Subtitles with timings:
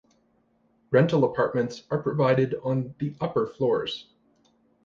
[0.89, 4.07] Rental apartments are provided on the upper floors.